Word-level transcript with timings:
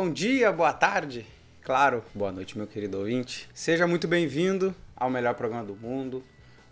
Bom 0.00 0.12
dia, 0.12 0.52
boa 0.52 0.72
tarde, 0.72 1.26
claro, 1.60 2.04
boa 2.14 2.30
noite, 2.30 2.56
meu 2.56 2.68
querido 2.68 2.98
ouvinte. 2.98 3.50
Seja 3.52 3.84
muito 3.84 4.06
bem-vindo 4.06 4.72
ao 4.96 5.10
melhor 5.10 5.34
programa 5.34 5.64
do 5.64 5.74
mundo. 5.74 6.22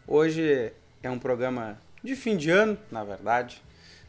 Hoje 0.06 0.72
é 1.02 1.10
um 1.10 1.18
programa 1.18 1.76
de 2.04 2.14
fim 2.14 2.36
de 2.36 2.50
ano, 2.50 2.78
na 2.88 3.02
verdade. 3.02 3.60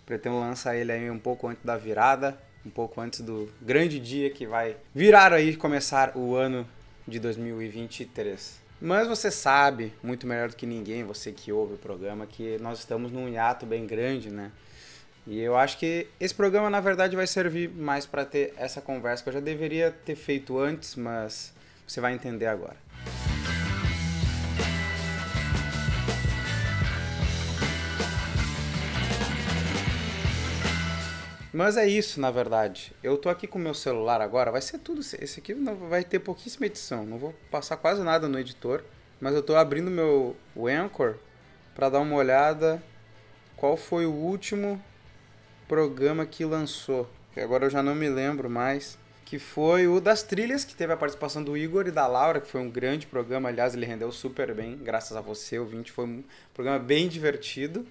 Pretendo 0.06 0.40
lançar 0.40 0.76
ele 0.76 0.92
aí 0.92 1.10
um 1.10 1.18
pouco 1.18 1.48
antes 1.48 1.66
da 1.66 1.76
virada, 1.76 2.38
um 2.64 2.70
pouco 2.70 3.02
antes 3.02 3.22
do 3.22 3.52
grande 3.60 4.00
dia 4.00 4.30
que 4.30 4.46
vai 4.46 4.78
virar 4.94 5.34
aí 5.34 5.56
começar 5.56 6.16
o 6.16 6.36
ano 6.36 6.68
de 7.08 7.20
2023. 7.20 8.60
Mas 8.80 9.08
você 9.08 9.32
sabe, 9.32 9.94
muito 10.04 10.28
melhor 10.28 10.50
do 10.50 10.56
que 10.56 10.68
ninguém, 10.68 11.04
você 11.04 11.32
que 11.32 11.52
ouve 11.52 11.74
o 11.74 11.78
programa, 11.78 12.28
que 12.28 12.60
nós 12.60 12.78
estamos 12.78 13.12
num 13.12 13.28
hiato 13.28 13.66
bem 13.66 13.88
grande, 13.88 14.30
né? 14.30 14.52
E 15.30 15.42
eu 15.42 15.58
acho 15.58 15.78
que 15.78 16.08
esse 16.22 16.34
programa, 16.34 16.70
na 16.70 16.80
verdade, 16.80 17.14
vai 17.14 17.28
servir 17.28 17.70
mais 17.70 18.06
para 18.06 18.24
ter 18.24 18.54
essa 18.56 18.80
conversa 18.80 19.22
que 19.22 19.28
eu 19.28 19.34
já 19.34 19.40
deveria 19.42 19.92
ter 19.92 20.16
feito 20.16 20.58
antes, 20.58 20.96
mas 20.96 21.54
você 21.86 22.00
vai 22.00 22.14
entender 22.14 22.46
agora. 22.46 22.78
Mas 31.52 31.76
é 31.76 31.86
isso, 31.86 32.22
na 32.22 32.32
verdade. 32.32 32.94
Eu 33.04 33.18
tô 33.18 33.28
aqui 33.28 33.48
com 33.48 33.60
o 33.60 33.62
meu 33.62 33.74
celular 33.74 34.22
agora, 34.22 34.50
vai 34.50 34.62
ser 34.62 34.78
tudo. 34.78 35.02
Esse 35.02 35.42
aqui 35.42 35.54
vai 35.90 36.06
ter 36.06 36.20
pouquíssima 36.20 36.68
edição. 36.68 37.06
Não 37.06 37.18
vou 37.18 37.36
passar 37.52 37.76
quase 37.76 38.02
nada 38.02 38.30
no 38.30 38.40
editor. 38.40 38.82
Mas 39.20 39.34
eu 39.34 39.44
tô 39.44 39.58
abrindo 39.58 39.92
meu 39.92 40.38
o 40.56 40.68
Anchor 40.68 41.16
para 41.76 41.90
dar 41.90 42.00
uma 42.00 42.16
olhada 42.16 42.82
qual 43.58 43.76
foi 43.76 44.06
o 44.06 44.14
último 44.14 44.82
programa 45.68 46.26
que 46.26 46.46
lançou, 46.46 47.10
que 47.34 47.40
agora 47.40 47.66
eu 47.66 47.70
já 47.70 47.84
não 47.84 47.94
me 47.94 48.10
lembro 48.10 48.50
mais, 48.50 48.98
que 49.26 49.38
foi 49.38 49.88
o 49.88 50.00
das 50.00 50.24
trilhas, 50.24 50.64
que 50.64 50.74
teve 50.74 50.94
a 50.94 50.98
participação 50.98 51.44
do 51.44 51.58
Igor 51.58 51.86
e 51.88 51.92
da 51.92 52.08
Laura, 52.08 52.40
que 52.40 52.48
foi 52.48 52.62
um 52.62 52.70
grande 52.70 53.06
programa, 53.06 53.50
aliás, 53.50 53.74
ele 53.76 53.86
rendeu 53.86 54.12
super 54.12 54.54
bem, 54.54 54.78
graças 54.78 55.18
a 55.18 55.22
você, 55.22 55.60
ouvinte, 55.60 55.92
foi 55.92 56.06
um 56.06 56.24
programa 56.54 56.80
bem 56.80 57.10
divertido. 57.10 57.86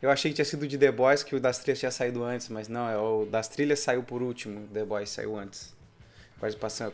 Eu 0.00 0.10
achei 0.10 0.30
que 0.30 0.36
tinha 0.36 0.44
sido 0.44 0.68
de 0.68 0.76
The 0.76 0.92
Boys, 0.92 1.22
que 1.22 1.34
o 1.34 1.40
das 1.40 1.58
trilhas 1.58 1.78
tinha 1.80 1.90
saído 1.90 2.22
antes, 2.22 2.50
mas 2.50 2.68
não, 2.68 2.88
é 2.88 2.98
o 2.98 3.24
das 3.24 3.48
trilhas 3.48 3.80
saiu 3.80 4.02
por 4.02 4.22
último, 4.22 4.68
The 4.68 4.84
Boys 4.84 5.08
saiu 5.08 5.36
antes. 5.36 5.74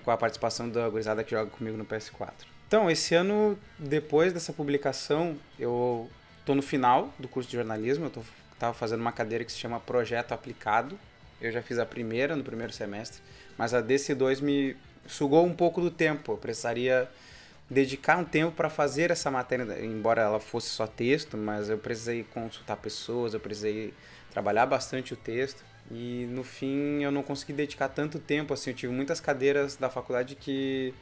Com 0.05 0.11
a 0.11 0.17
participação 0.17 0.71
da 0.71 0.89
gurizada 0.89 1.23
que 1.23 1.33
joga 1.33 1.51
comigo 1.51 1.77
no 1.77 1.84
PS4. 1.84 2.33
Então, 2.67 2.91
esse 2.91 3.15
ano, 3.15 3.59
depois 3.78 4.33
dessa 4.33 4.53
publicação, 4.53 5.37
eu 5.59 6.09
tô 6.47 6.55
no 6.55 6.62
final 6.62 7.12
do 7.19 7.28
curso 7.28 7.51
de 7.51 7.56
jornalismo, 7.56 8.06
eu 8.06 8.11
tô 8.11 8.21
estava 8.65 8.75
fazendo 8.75 9.01
uma 9.01 9.12
cadeira 9.12 9.45
que 9.45 9.53
se 9.53 9.59
chama 9.59 9.79
Projeto 9.79 10.33
Aplicado. 10.33 10.98
Eu 11.41 11.53
já 11.53 11.61
fiz 11.61 11.79
a 11.79 11.84
primeira 11.84 12.34
no 12.34 12.43
primeiro 12.43 12.73
semestre, 12.73 13.21
mas 13.59 13.75
a 13.75 13.83
DC2 13.83 14.41
me 14.41 14.77
sugou 15.06 15.45
um 15.45 15.53
pouco 15.53 15.81
do 15.81 15.91
tempo. 15.91 16.33
Eu 16.33 16.37
precisaria 16.39 17.09
dedicar 17.69 18.17
um 18.17 18.25
tempo 18.25 18.53
para 18.53 18.71
fazer 18.71 19.11
essa 19.11 19.31
matéria, 19.31 19.84
embora 19.84 20.23
ela 20.23 20.41
fosse 20.41 20.69
só 20.69 20.87
texto, 20.87 21.37
mas 21.37 21.69
eu 21.69 21.77
precisei 21.77 22.25
consultar 22.25 22.77
pessoas, 22.77 23.34
eu 23.34 23.41
precisei 23.41 23.93
trabalhar 24.31 24.65
bastante 24.65 25.12
o 25.12 25.17
texto. 25.17 25.62
E 25.91 26.27
no 26.31 26.43
fim 26.43 27.03
eu 27.03 27.12
não 27.12 27.23
consegui 27.23 27.53
dedicar 27.53 27.89
tanto 27.89 28.19
tempo 28.19 28.55
assim, 28.55 28.71
eu 28.71 28.77
tive 28.77 28.93
muitas 28.93 29.21
cadeiras 29.21 29.77
da 29.77 29.91
faculdade 29.91 30.34
que 30.34 30.95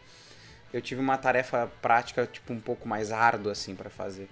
eu 0.73 0.83
tive 0.83 1.01
uma 1.01 1.17
tarefa 1.17 1.71
prática 1.81 2.27
tipo 2.27 2.53
um 2.53 2.59
pouco 2.59 2.89
mais 2.89 3.13
árdua 3.13 3.53
assim 3.53 3.77
para 3.77 3.89
fazer 3.89 4.29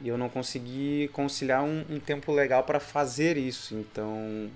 e 0.00 0.08
eu 0.08 0.16
não 0.16 0.28
consegui 0.28 1.08
conciliar 1.12 1.62
um, 1.62 1.84
um 1.90 2.00
tempo 2.00 2.32
legal 2.32 2.62
para 2.64 2.80
fazer 2.80 3.36
isso. 3.36 3.74
Então. 3.74 4.50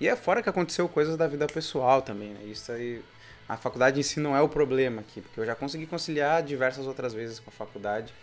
E 0.00 0.08
é 0.08 0.16
fora 0.16 0.42
que 0.42 0.48
aconteceu 0.48 0.88
coisas 0.88 1.16
da 1.16 1.26
vida 1.26 1.46
pessoal 1.46 2.02
também, 2.02 2.30
né? 2.30 2.44
Isso 2.44 2.70
aí. 2.72 3.02
A 3.48 3.56
faculdade 3.56 3.98
em 3.98 4.02
si 4.02 4.20
não 4.20 4.36
é 4.36 4.40
o 4.40 4.48
problema 4.48 5.00
aqui, 5.00 5.20
porque 5.20 5.40
eu 5.40 5.44
já 5.44 5.56
consegui 5.56 5.84
conciliar 5.84 6.42
diversas 6.42 6.86
outras 6.86 7.12
vezes 7.12 7.40
com 7.40 7.50
a 7.50 7.52
faculdade. 7.52 8.14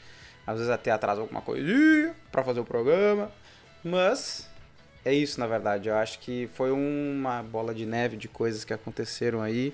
Às 0.46 0.56
vezes 0.56 0.69
até 0.69 0.91
atrasou 0.91 1.24
alguma 1.24 1.41
coisinha 1.41 2.16
para 2.31 2.44
fazer 2.44 2.62
o 2.62 2.66
programa. 2.66 3.30
Mas 3.84 4.50
é 5.03 5.13
isso, 5.13 5.40
na 5.40 5.47
verdade. 5.47 5.90
Eu 5.90 5.96
acho 5.96 6.19
que 6.19 6.50
foi 6.53 6.72
uma 6.72 7.44
bola 7.44 7.74
de 7.74 7.85
neve 7.85 8.16
de 8.16 8.30
coisas 8.30 8.63
que 8.63 8.74
aconteceram 8.74 9.41
aí. 9.41 9.74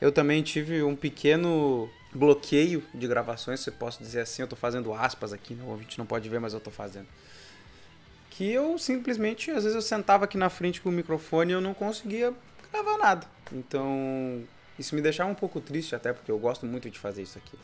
Eu 0.00 0.10
também 0.10 0.42
tive 0.42 0.82
um 0.82 0.96
pequeno 0.96 1.90
bloqueio 2.16 2.82
de 2.94 3.06
gravações, 3.06 3.60
se 3.60 3.70
eu 3.70 3.74
posso 3.74 4.02
dizer 4.02 4.20
assim, 4.20 4.42
eu 4.42 4.46
estou 4.46 4.58
fazendo 4.58 4.92
aspas 4.92 5.32
aqui, 5.32 5.54
né? 5.54 5.62
o 5.64 5.68
ouvinte 5.68 5.98
não 5.98 6.06
pode 6.06 6.28
ver, 6.28 6.40
mas 6.40 6.52
eu 6.52 6.58
estou 6.58 6.72
fazendo. 6.72 7.06
Que 8.30 8.50
eu 8.50 8.78
simplesmente, 8.78 9.50
às 9.50 9.62
vezes 9.62 9.74
eu 9.74 9.82
sentava 9.82 10.24
aqui 10.24 10.36
na 10.36 10.50
frente 10.50 10.80
com 10.80 10.88
o 10.88 10.92
microfone 10.92 11.52
e 11.52 11.54
eu 11.54 11.60
não 11.60 11.74
conseguia 11.74 12.34
gravar 12.72 12.98
nada. 12.98 13.26
Então, 13.52 14.42
isso 14.78 14.94
me 14.94 15.00
deixava 15.00 15.30
um 15.30 15.34
pouco 15.34 15.60
triste 15.60 15.94
até, 15.94 16.12
porque 16.12 16.30
eu 16.30 16.38
gosto 16.38 16.66
muito 16.66 16.90
de 16.90 16.98
fazer 16.98 17.22
isso 17.22 17.38
aqui. 17.38 17.58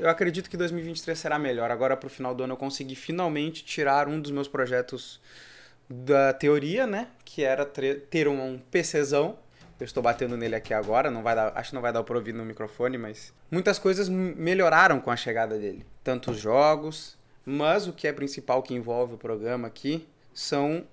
Eu 0.00 0.08
acredito 0.08 0.48
que 0.48 0.56
2023 0.56 1.18
será 1.18 1.38
melhor. 1.38 1.70
Agora, 1.70 1.96
para 1.96 2.06
o 2.06 2.10
final 2.10 2.34
do 2.34 2.44
ano, 2.44 2.52
eu 2.52 2.56
consegui 2.56 2.94
finalmente 2.94 3.64
tirar 3.64 4.06
um 4.06 4.20
dos 4.20 4.30
meus 4.30 4.46
projetos 4.46 5.20
da 5.90 6.32
teoria, 6.32 6.86
né? 6.86 7.08
Que 7.24 7.42
era 7.42 7.66
ter 7.66 8.28
um 8.28 8.58
PCzão 8.70 9.36
eu 9.82 9.84
estou 9.84 10.02
batendo 10.02 10.36
nele 10.36 10.54
aqui 10.54 10.72
agora, 10.72 11.10
não 11.10 11.24
vai 11.24 11.34
dar, 11.34 11.52
acho 11.56 11.70
que 11.70 11.74
não 11.74 11.82
vai 11.82 11.92
dar 11.92 12.04
para 12.04 12.16
ouvir 12.16 12.32
no 12.32 12.44
microfone, 12.44 12.96
mas 12.96 13.34
muitas 13.50 13.80
coisas 13.80 14.08
melhoraram 14.08 15.00
com 15.00 15.10
a 15.10 15.16
chegada 15.16 15.58
dele. 15.58 15.84
Tanto 16.04 16.30
os 16.30 16.38
jogos, 16.38 17.18
mas 17.44 17.88
o 17.88 17.92
que 17.92 18.06
é 18.06 18.12
principal 18.12 18.62
que 18.62 18.72
envolve 18.72 19.14
o 19.14 19.18
programa 19.18 19.66
aqui 19.66 20.06
são 20.32 20.86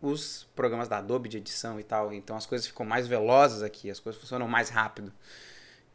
os 0.00 0.48
programas 0.56 0.88
da 0.88 0.96
Adobe 0.96 1.28
de 1.28 1.36
edição 1.36 1.78
e 1.78 1.82
tal. 1.82 2.14
Então 2.14 2.34
as 2.34 2.46
coisas 2.46 2.66
ficam 2.66 2.86
mais 2.86 3.06
velozes 3.06 3.62
aqui, 3.62 3.90
as 3.90 4.00
coisas 4.00 4.18
funcionam 4.18 4.48
mais 4.48 4.70
rápido. 4.70 5.12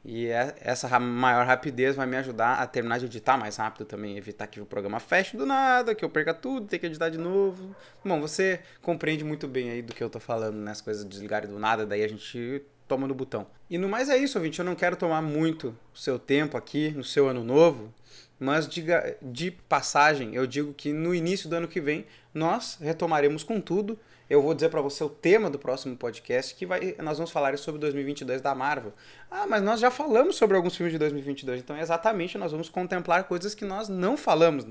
E 0.08 0.28
é, 0.28 0.54
essa 0.62 1.00
maior 1.00 1.48
rapidez 1.48 1.96
vai 1.96 2.06
me 2.06 2.16
ajudar 2.18 2.60
a 2.60 2.68
terminar 2.68 3.00
de 3.00 3.06
editar 3.06 3.38
mais 3.38 3.58
rápido 3.58 3.86
também, 3.86 4.16
evitar 4.16 4.46
que 4.46 4.62
o 4.62 4.66
programa 4.66 5.00
feche 5.00 5.36
do 5.36 5.48
nada, 5.48 5.96
que 5.96 6.06
eu 6.06 6.10
perca 6.12 6.32
tudo, 6.32 6.68
ter 6.68 6.78
que 6.78 6.86
editar 6.86 7.10
de 7.10 7.18
novo. 7.18 7.76
Bom, 8.04 8.22
você 8.22 8.60
compreende 8.84 9.24
muito 9.24 9.48
bem 9.48 9.72
aí 9.72 9.82
do 9.82 9.96
que 9.96 10.04
eu 10.04 10.10
tô 10.10 10.20
falando, 10.20 10.58
né? 10.58 10.70
As 10.70 10.80
coisas 10.80 11.04
desligarem 11.04 11.50
do 11.50 11.58
nada, 11.58 11.88
daí 11.88 12.04
a 12.04 12.08
gente 12.08 12.62
toma 12.88 13.08
no 13.08 13.16
botão. 13.16 13.48
E 13.68 13.80
no 13.80 13.90
mais 13.90 14.08
é 14.08 14.16
isso, 14.16 14.38
ouvinte. 14.38 14.60
Eu 14.60 14.66
não 14.66 14.76
quero 14.76 14.96
tomar 14.96 15.24
muito 15.24 15.76
o 15.92 15.98
seu 15.98 16.20
tempo 16.20 16.56
aqui 16.56 16.92
no 16.92 17.04
seu 17.04 17.28
ano 17.28 17.44
novo, 17.44 17.92
mas 18.40 18.68
diga, 18.68 19.18
de 19.20 19.50
passagem, 19.50 20.36
eu 20.36 20.46
digo 20.46 20.72
que 20.72 20.94
no 20.94 21.16
início 21.16 21.50
do 21.50 21.56
ano 21.56 21.68
que 21.68 21.82
vem 21.82 22.06
nós 22.32 22.78
retomaremos 22.80 23.44
com 23.44 23.60
tudo 23.60 23.98
eu 24.30 24.42
vou 24.42 24.54
dizer 24.54 24.70
para 24.70 24.82
você 24.82 25.04
o 25.04 25.10
tema 25.10 25.50
do 25.50 25.60
próximo 25.60 25.96
podcast, 25.96 26.56
que 26.56 26.66
vai, 26.66 26.96
nós 27.00 27.18
vamos 27.18 27.32
falar 27.32 27.58
sobre 27.58 27.80
2022 27.80 28.42
da 28.42 28.56
Marvel. 28.56 28.94
Ah, 29.30 29.46
mas 29.48 29.62
nós 29.62 29.80
já 29.80 29.92
falamos 29.92 30.36
sobre 30.36 30.58
alguns 30.58 30.76
filmes 30.76 30.94
de 30.94 31.00
2022, 31.00 31.62
então 31.62 31.78
exatamente 31.78 32.38
nós 32.38 32.52
vamos 32.52 32.70
contemplar 32.70 33.26
coisas 33.26 33.54
que 33.54 33.64
nós 33.64 33.88
não 33.88 34.18
falamos 34.18 34.66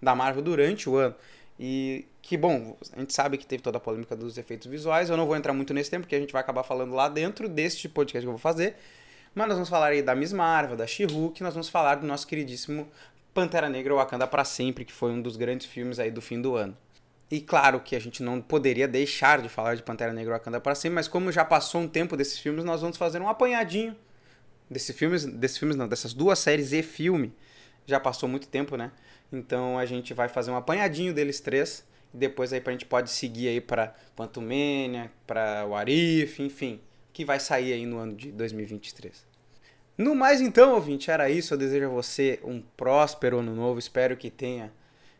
da 0.00 0.14
Marvel 0.14 0.42
durante 0.42 0.88
o 0.88 0.96
ano. 0.96 1.14
E 1.58 2.06
que, 2.22 2.36
bom, 2.36 2.76
a 2.92 3.00
gente 3.00 3.12
sabe 3.12 3.36
que 3.36 3.44
teve 3.44 3.62
toda 3.62 3.76
a 3.76 3.80
polêmica 3.80 4.16
dos 4.16 4.38
efeitos 4.38 4.66
visuais, 4.66 5.10
eu 5.10 5.16
não 5.16 5.26
vou 5.26 5.36
entrar 5.36 5.52
muito 5.52 5.74
nesse 5.74 5.90
tempo, 5.90 6.02
porque 6.02 6.14
a 6.14 6.20
gente 6.20 6.32
vai 6.32 6.40
acabar 6.40 6.62
falando 6.62 6.94
lá 6.94 7.08
dentro 7.08 7.48
deste 7.48 7.88
podcast 7.88 8.24
que 8.24 8.28
eu 8.28 8.32
vou 8.32 8.38
fazer. 8.38 8.76
Mas 9.34 9.46
nós 9.46 9.56
vamos 9.56 9.68
falar 9.68 9.88
aí 9.88 10.02
da 10.02 10.14
Miss 10.14 10.32
Marvel, 10.32 10.76
da 10.76 10.86
She-Hulk, 10.86 11.42
nós 11.42 11.54
vamos 11.54 11.68
falar 11.68 11.96
do 11.96 12.06
nosso 12.06 12.26
queridíssimo 12.26 12.88
Pantera 13.34 13.68
Negra 13.68 13.94
Wakanda 13.94 14.26
para 14.26 14.44
sempre, 14.44 14.84
que 14.84 14.92
foi 14.92 15.12
um 15.12 15.20
dos 15.20 15.36
grandes 15.36 15.66
filmes 15.66 15.98
aí 15.98 16.10
do 16.10 16.22
fim 16.22 16.40
do 16.40 16.56
ano. 16.56 16.76
E 17.30 17.40
claro 17.40 17.80
que 17.80 17.94
a 17.94 18.00
gente 18.00 18.22
não 18.22 18.40
poderia 18.40 18.88
deixar 18.88 19.40
de 19.40 19.48
falar 19.48 19.76
de 19.76 19.82
Pantera 19.82 20.12
Negra 20.12 20.34
Wakanda 20.34 20.60
para 20.60 20.74
sempre, 20.74 20.96
mas 20.96 21.06
como 21.06 21.30
já 21.30 21.44
passou 21.44 21.80
um 21.80 21.88
tempo 21.88 22.16
desses 22.16 22.38
filmes, 22.38 22.64
nós 22.64 22.80
vamos 22.80 22.96
fazer 22.96 23.22
um 23.22 23.28
apanhadinho 23.28 23.96
desses 24.68 24.96
filmes, 24.96 25.24
desses 25.24 25.58
filmes 25.58 25.76
não, 25.76 25.86
dessas 25.86 26.12
duas 26.12 26.38
séries 26.38 26.72
e 26.72 26.82
filme. 26.82 27.32
Já 27.86 28.00
passou 28.00 28.28
muito 28.28 28.48
tempo, 28.48 28.76
né? 28.76 28.90
Então 29.32 29.78
a 29.78 29.86
gente 29.86 30.12
vai 30.12 30.28
fazer 30.28 30.50
um 30.50 30.56
apanhadinho 30.56 31.14
deles 31.14 31.40
três 31.40 31.84
e 32.12 32.16
depois 32.16 32.52
aí 32.52 32.62
a 32.64 32.70
gente 32.70 32.86
pode 32.86 33.10
seguir 33.10 33.48
aí 33.48 33.60
para 33.60 33.94
Quantumania, 34.16 35.10
para 35.26 35.64
o 35.66 35.74
Arif, 35.74 36.42
enfim, 36.42 36.80
que 37.12 37.24
vai 37.24 37.38
sair 37.38 37.72
aí 37.72 37.86
no 37.86 37.98
ano 37.98 38.14
de 38.14 38.32
2023. 38.32 39.26
No 39.96 40.14
mais 40.14 40.40
então, 40.40 40.74
ouvinte, 40.74 41.10
era 41.10 41.28
isso. 41.28 41.54
Eu 41.54 41.58
desejo 41.58 41.86
a 41.86 41.90
você 41.90 42.40
um 42.42 42.62
próspero 42.76 43.38
ano 43.38 43.54
novo. 43.54 43.78
Espero 43.78 44.16
que 44.16 44.30
tenha 44.30 44.72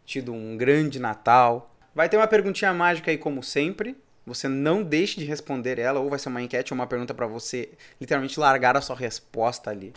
tido 0.07 0.33
um 0.33 0.57
grande 0.57 0.99
Natal, 0.99 1.70
Vai 1.95 2.09
ter 2.09 2.17
uma 2.17 2.27
perguntinha 2.27 2.73
mágica 2.73 3.11
aí, 3.11 3.19
como 3.19 3.43
sempre. 3.43 3.97
Você 4.27 4.49
não 4.49 4.83
deixe 4.83 5.19
de 5.19 5.25
responder 5.25 5.79
ela, 5.79 6.01
ou 6.01 6.09
vai 6.09 6.19
ser 6.19 6.29
uma 6.29 6.43
enquete 6.43 6.73
ou 6.73 6.79
uma 6.79 6.87
pergunta 6.87 7.15
para 7.15 7.27
você 7.27 7.71
literalmente 8.01 8.39
largar 8.39 8.77
a 8.77 8.81
sua 8.81 8.97
resposta 8.97 9.71
ali. 9.71 9.93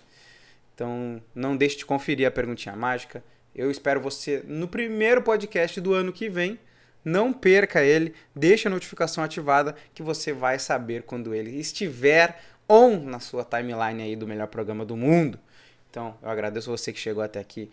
Então, 0.73 1.21
não 1.35 1.55
deixe 1.55 1.77
de 1.77 1.85
conferir 1.85 2.27
a 2.27 2.31
perguntinha 2.31 2.75
mágica. 2.75 3.23
Eu 3.55 3.69
espero 3.69 4.01
você 4.01 4.43
no 4.47 4.67
primeiro 4.67 5.21
podcast 5.21 5.79
do 5.79 5.93
ano 5.93 6.11
que 6.11 6.29
vem. 6.29 6.59
Não 7.05 7.33
perca 7.33 7.83
ele, 7.83 8.15
deixe 8.33 8.67
a 8.67 8.71
notificação 8.71 9.23
ativada 9.23 9.75
que 9.93 10.01
você 10.01 10.31
vai 10.31 10.57
saber 10.57 11.03
quando 11.03 11.35
ele 11.35 11.59
estiver 11.59 12.39
on 12.67 12.97
na 13.03 13.19
sua 13.19 13.43
timeline 13.43 14.01
aí 14.01 14.15
do 14.15 14.25
melhor 14.25 14.47
programa 14.47 14.85
do 14.85 14.95
mundo. 14.95 15.37
Então, 15.89 16.17
eu 16.21 16.29
agradeço 16.29 16.71
você 16.71 16.93
que 16.93 16.99
chegou 16.99 17.21
até 17.21 17.39
aqui. 17.39 17.69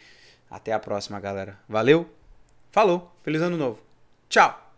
Até 0.51 0.73
a 0.73 0.81
próxima, 0.81 1.21
galera. 1.21 1.57
Valeu. 1.69 2.11
Falou. 2.73 3.11
Feliz 3.23 3.41
ano 3.41 3.57
novo. 3.57 3.90
Tchau! 4.31 4.70